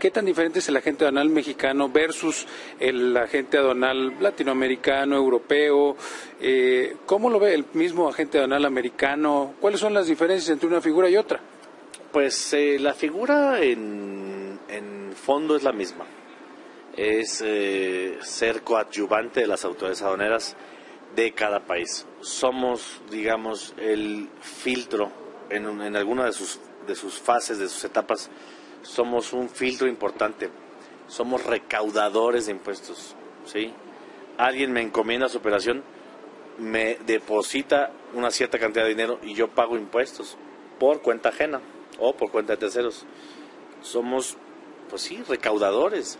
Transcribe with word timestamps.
¿Qué 0.00 0.10
tan 0.10 0.24
diferente 0.24 0.60
es 0.60 0.68
el 0.70 0.78
agente 0.78 1.04
aduanal 1.04 1.28
mexicano 1.28 1.90
versus 1.90 2.46
el 2.78 3.14
agente 3.18 3.58
aduanal 3.58 4.14
latinoamericano, 4.18 5.14
europeo? 5.14 5.94
Eh, 6.40 6.96
¿Cómo 7.04 7.28
lo 7.28 7.38
ve 7.38 7.52
el 7.52 7.66
mismo 7.74 8.08
agente 8.08 8.38
aduanal 8.38 8.64
americano? 8.64 9.56
¿Cuáles 9.60 9.78
son 9.78 9.92
las 9.92 10.06
diferencias 10.06 10.48
entre 10.48 10.68
una 10.68 10.80
figura 10.80 11.10
y 11.10 11.18
otra? 11.18 11.38
Pues 12.10 12.54
eh, 12.54 12.78
la 12.80 12.94
figura 12.94 13.60
en, 13.60 14.58
fondo 15.22 15.54
es 15.54 15.64
la 15.64 15.72
misma. 15.72 16.06
Es 16.96 17.42
eh, 17.44 18.16
ser 18.22 18.62
coadyuvante 18.62 19.40
de 19.40 19.46
las 19.48 19.66
autoridades 19.66 20.00
aduaneras 20.00 20.56
de 21.14 21.32
cada 21.32 21.66
país. 21.66 22.06
Somos, 22.22 23.02
digamos, 23.10 23.74
el 23.76 24.30
filtro 24.40 25.12
en, 25.50 25.66
en 25.82 25.94
alguna 25.94 26.24
de 26.24 26.32
sus, 26.32 26.58
de 26.86 26.94
sus 26.94 27.18
fases, 27.18 27.58
de 27.58 27.68
sus 27.68 27.84
etapas 27.84 28.30
somos 28.82 29.32
un 29.32 29.48
filtro 29.48 29.88
importante, 29.88 30.50
somos 31.08 31.44
recaudadores 31.44 32.46
de 32.46 32.52
impuestos, 32.52 33.14
¿sí? 33.44 33.72
Alguien 34.38 34.72
me 34.72 34.80
encomienda 34.80 35.28
su 35.28 35.38
operación, 35.38 35.82
me 36.58 36.96
deposita 37.06 37.92
una 38.14 38.30
cierta 38.30 38.58
cantidad 38.58 38.84
de 38.84 38.90
dinero 38.90 39.18
y 39.22 39.34
yo 39.34 39.48
pago 39.48 39.76
impuestos 39.76 40.36
por 40.78 41.02
cuenta 41.02 41.30
ajena 41.30 41.60
o 41.98 42.14
por 42.14 42.30
cuenta 42.30 42.54
de 42.54 42.58
terceros. 42.58 43.04
Somos, 43.82 44.36
pues 44.88 45.02
sí, 45.02 45.22
recaudadores. 45.28 46.18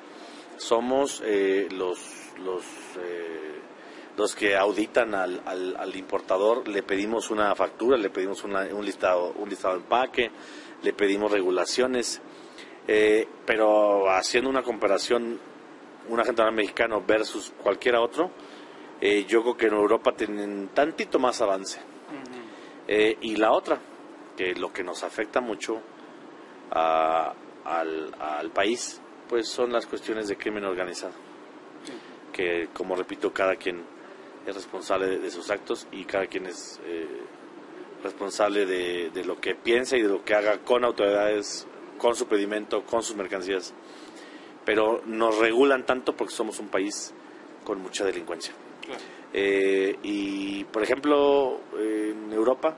Somos 0.56 1.22
eh, 1.24 1.68
los, 1.70 1.98
los, 2.44 2.64
eh, 2.98 3.60
los 4.16 4.34
que 4.34 4.56
auditan 4.56 5.14
al, 5.14 5.42
al, 5.46 5.96
importador, 5.96 6.68
le 6.68 6.82
pedimos 6.82 7.30
una 7.30 7.54
factura, 7.54 7.96
le 7.96 8.10
pedimos 8.10 8.44
un, 8.44 8.52
listado, 8.84 9.32
un 9.38 9.48
listado 9.48 9.74
de 9.74 9.80
empaque, 9.80 10.30
le 10.82 10.92
pedimos 10.92 11.30
regulaciones 11.30 12.20
eh, 12.92 13.24
pero 13.46 14.10
haciendo 14.10 14.50
una 14.50 14.62
comparación, 14.62 15.38
un 16.08 16.20
agente 16.20 16.42
mexicano 16.50 17.00
versus 17.06 17.52
cualquiera 17.62 18.00
otro, 18.00 18.32
eh, 19.00 19.24
yo 19.28 19.42
creo 19.42 19.56
que 19.56 19.66
en 19.66 19.74
Europa 19.74 20.12
tienen 20.16 20.70
tantito 20.74 21.20
más 21.20 21.40
avance. 21.40 21.80
Eh, 22.88 23.16
y 23.20 23.36
la 23.36 23.52
otra, 23.52 23.78
que 24.36 24.56
lo 24.56 24.72
que 24.72 24.82
nos 24.82 25.04
afecta 25.04 25.40
mucho 25.40 25.80
al, 26.72 28.50
país, 28.52 29.00
pues 29.28 29.48
son 29.48 29.72
las 29.72 29.86
cuestiones 29.86 30.26
de 30.26 30.36
crimen 30.36 30.64
organizado. 30.64 31.12
Que, 32.32 32.70
como 32.72 32.96
repito, 32.96 33.32
cada 33.32 33.54
quien 33.54 33.84
es 34.44 34.52
responsable 34.52 35.18
de, 35.18 35.30
sus 35.30 35.48
actos 35.50 35.86
y 35.92 36.04
cada 36.04 36.26
quien 36.26 36.46
es 36.46 36.80
responsable 38.02 38.66
de, 38.66 39.10
de, 39.10 39.24
lo 39.24 39.40
que 39.40 39.54
piensa 39.54 39.96
y 39.96 40.02
de 40.02 40.08
lo 40.08 40.24
que 40.24 40.34
haga 40.34 40.58
con 40.58 40.84
autoridades 40.84 41.66
con 41.98 42.16
su 42.16 42.26
pedimento, 42.26 42.82
con 42.84 43.02
sus 43.02 43.14
mercancías, 43.14 43.74
pero 44.64 45.02
nos 45.04 45.38
regulan 45.38 45.84
tanto 45.84 46.16
porque 46.16 46.32
somos 46.32 46.58
un 46.58 46.68
país 46.68 47.12
con 47.64 47.80
mucha 47.80 48.04
delincuencia. 48.04 48.54
Eh, 49.32 49.96
y, 50.02 50.64
por 50.64 50.82
ejemplo, 50.82 51.60
en 51.78 52.32
Europa 52.32 52.76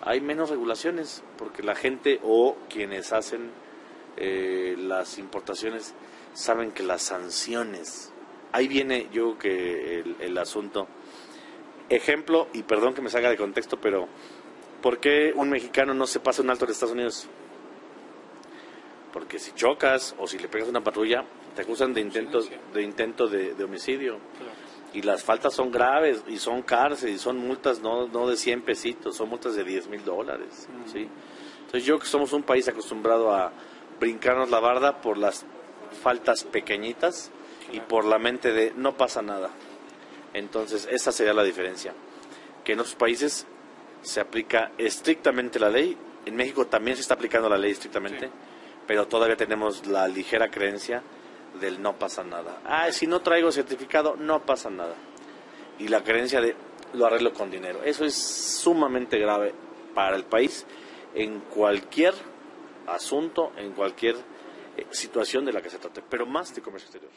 hay 0.00 0.20
menos 0.20 0.48
regulaciones 0.50 1.22
porque 1.36 1.62
la 1.62 1.74
gente 1.74 2.18
o 2.22 2.56
quienes 2.68 3.12
hacen 3.12 3.50
eh, 4.16 4.74
las 4.78 5.18
importaciones 5.18 5.94
saben 6.32 6.72
que 6.72 6.82
las 6.82 7.02
sanciones, 7.02 8.12
ahí 8.52 8.68
viene 8.68 9.08
yo 9.12 9.38
que 9.38 10.00
el, 10.00 10.16
el 10.20 10.38
asunto. 10.38 10.88
Ejemplo, 11.88 12.48
y 12.54 12.62
perdón 12.62 12.94
que 12.94 13.02
me 13.02 13.10
salga 13.10 13.28
de 13.28 13.36
contexto, 13.36 13.78
pero 13.78 14.08
¿por 14.82 14.98
qué 14.98 15.32
un 15.34 15.48
mexicano 15.48 15.94
no 15.94 16.06
se 16.06 16.20
pasa 16.20 16.42
un 16.42 16.50
alto 16.50 16.66
en 16.66 16.72
Estados 16.72 16.92
Unidos? 16.92 17.28
porque 19.12 19.38
si 19.38 19.52
chocas 19.52 20.14
o 20.18 20.26
si 20.26 20.38
le 20.38 20.48
pegas 20.48 20.68
una 20.68 20.82
patrulla, 20.82 21.24
te 21.54 21.62
acusan 21.62 21.92
de 21.92 22.00
intentos 22.00 22.50
de 22.72 22.82
intento 22.82 23.28
de, 23.28 23.62
homicidio. 23.62 24.18
Y 24.94 25.02
las 25.02 25.22
faltas 25.22 25.54
son 25.54 25.70
graves 25.70 26.22
y 26.26 26.38
son 26.38 26.62
cárcel 26.62 27.10
y 27.10 27.18
son 27.18 27.38
multas 27.38 27.80
no, 27.80 28.08
no 28.08 28.28
de 28.28 28.36
100 28.36 28.62
pesitos, 28.62 29.16
son 29.16 29.28
multas 29.28 29.54
de 29.54 29.64
10 29.64 29.88
mil 29.88 30.04
dólares. 30.04 30.68
¿sí? 30.92 31.08
Entonces 31.60 31.84
yo 31.84 31.98
que 31.98 32.06
somos 32.06 32.32
un 32.32 32.42
país 32.42 32.68
acostumbrado 32.68 33.32
a 33.32 33.52
brincarnos 34.00 34.50
la 34.50 34.60
barda 34.60 35.00
por 35.00 35.16
las 35.16 35.46
faltas 36.02 36.44
pequeñitas 36.44 37.30
y 37.72 37.80
por 37.80 38.04
la 38.04 38.18
mente 38.18 38.52
de 38.52 38.72
no 38.76 38.96
pasa 38.96 39.22
nada. 39.22 39.50
Entonces 40.34 40.88
esa 40.90 41.12
sería 41.12 41.32
la 41.32 41.44
diferencia. 41.44 41.94
Que 42.64 42.72
en 42.72 42.80
otros 42.80 42.94
países 42.94 43.46
se 44.02 44.20
aplica 44.20 44.72
estrictamente 44.76 45.58
la 45.58 45.70
ley, 45.70 45.96
en 46.26 46.36
México 46.36 46.66
también 46.66 46.96
se 46.96 47.02
está 47.02 47.14
aplicando 47.14 47.48
la 47.48 47.58
ley 47.58 47.72
estrictamente 47.72 48.30
pero 48.86 49.06
todavía 49.06 49.36
tenemos 49.36 49.86
la 49.86 50.08
ligera 50.08 50.50
creencia 50.50 51.02
del 51.60 51.80
no 51.80 51.98
pasa 51.98 52.24
nada. 52.24 52.60
Ah, 52.64 52.90
si 52.90 53.06
no 53.06 53.20
traigo 53.20 53.52
certificado, 53.52 54.16
no 54.16 54.44
pasa 54.44 54.70
nada. 54.70 54.94
Y 55.78 55.88
la 55.88 56.02
creencia 56.02 56.40
de 56.40 56.56
lo 56.94 57.06
arreglo 57.06 57.32
con 57.32 57.50
dinero. 57.50 57.82
Eso 57.84 58.04
es 58.04 58.14
sumamente 58.14 59.18
grave 59.18 59.54
para 59.94 60.16
el 60.16 60.24
país 60.24 60.66
en 61.14 61.40
cualquier 61.40 62.14
asunto, 62.86 63.52
en 63.56 63.72
cualquier 63.72 64.16
eh, 64.76 64.86
situación 64.90 65.44
de 65.44 65.52
la 65.52 65.62
que 65.62 65.70
se 65.70 65.78
trate, 65.78 66.02
pero 66.02 66.26
más 66.26 66.54
de 66.54 66.62
comercio 66.62 66.86
exterior. 66.86 67.12